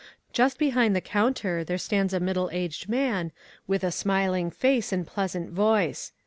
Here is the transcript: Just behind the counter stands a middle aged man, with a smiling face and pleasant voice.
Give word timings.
Just 0.33 0.57
behind 0.57 0.95
the 0.95 0.99
counter 0.99 1.63
stands 1.77 2.11
a 2.11 2.19
middle 2.19 2.49
aged 2.51 2.89
man, 2.89 3.31
with 3.67 3.83
a 3.83 3.91
smiling 3.91 4.49
face 4.49 4.91
and 4.91 5.05
pleasant 5.05 5.51
voice. 5.51 6.11